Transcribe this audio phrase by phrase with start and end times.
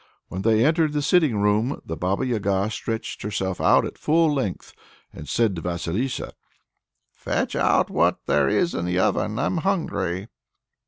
[0.29, 4.73] When they entered the sitting room, the Baba Yaga stretched herself out at full length,
[5.13, 6.33] and said to Vasilissa:
[7.11, 10.29] "Fetch out what there is in the oven; I'm hungry."